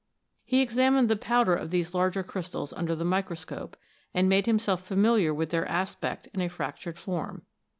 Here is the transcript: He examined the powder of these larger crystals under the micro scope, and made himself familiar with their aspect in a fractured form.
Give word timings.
He 0.43 0.63
examined 0.63 1.09
the 1.09 1.15
powder 1.15 1.53
of 1.53 1.69
these 1.69 1.93
larger 1.93 2.23
crystals 2.23 2.73
under 2.73 2.95
the 2.95 3.05
micro 3.05 3.35
scope, 3.35 3.77
and 4.15 4.27
made 4.27 4.47
himself 4.47 4.81
familiar 4.83 5.31
with 5.31 5.51
their 5.51 5.67
aspect 5.67 6.25
in 6.33 6.41
a 6.41 6.47
fractured 6.49 6.97
form. 6.97 7.43